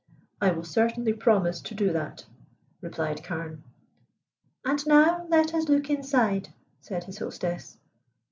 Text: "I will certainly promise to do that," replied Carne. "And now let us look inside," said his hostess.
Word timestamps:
"I 0.41 0.49
will 0.49 0.63
certainly 0.63 1.13
promise 1.13 1.61
to 1.61 1.75
do 1.75 1.93
that," 1.93 2.25
replied 2.81 3.23
Carne. 3.23 3.63
"And 4.65 4.83
now 4.87 5.27
let 5.29 5.53
us 5.53 5.69
look 5.69 5.91
inside," 5.91 6.49
said 6.79 7.03
his 7.03 7.19
hostess. 7.19 7.77